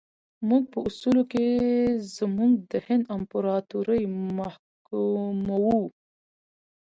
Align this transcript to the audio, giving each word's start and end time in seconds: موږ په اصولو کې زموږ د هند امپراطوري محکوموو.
موږ 0.47 0.63
په 0.73 0.77
اصولو 0.87 1.23
کې 1.31 1.45
زموږ 2.15 2.51
د 2.71 2.73
هند 2.85 3.03
امپراطوري 3.17 4.03
محکوموو. 4.37 5.79